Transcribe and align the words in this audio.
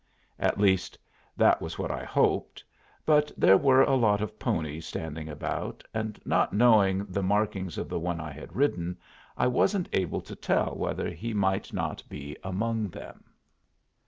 At 0.39 0.57
least 0.57 0.97
that 1.37 1.61
was 1.61 1.77
what 1.77 1.91
I 1.91 2.03
hoped; 2.03 2.63
but 3.05 3.31
there 3.37 3.55
were 3.55 3.83
a 3.83 3.93
lot 3.95 4.19
of 4.19 4.39
ponies 4.39 4.87
standing 4.87 5.29
about, 5.29 5.83
and, 5.93 6.19
not 6.25 6.53
knowing 6.53 7.05
the 7.05 7.21
markings 7.21 7.77
of 7.77 7.87
the 7.87 7.99
one 7.99 8.19
I 8.19 8.31
had 8.31 8.55
ridden, 8.55 8.97
I 9.37 9.45
wasn't 9.45 9.89
able 9.93 10.21
to 10.21 10.35
tell 10.35 10.73
whether 10.75 11.11
he 11.11 11.35
might 11.35 11.71
not 11.71 12.01
be 12.09 12.35
among 12.43 12.89
them. 12.89 13.25